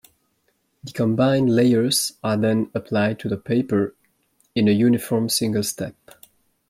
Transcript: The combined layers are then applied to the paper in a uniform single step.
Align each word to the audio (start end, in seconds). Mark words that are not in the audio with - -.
The 0.83 0.93
combined 0.93 1.53
layers 1.53 2.13
are 2.23 2.35
then 2.35 2.71
applied 2.73 3.19
to 3.19 3.29
the 3.29 3.37
paper 3.37 3.95
in 4.55 4.67
a 4.67 4.71
uniform 4.71 5.29
single 5.29 5.61
step. 5.61 5.95